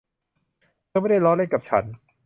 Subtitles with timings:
[0.87, 1.83] เธอไม่ได้ล้อเล่นกับฉัน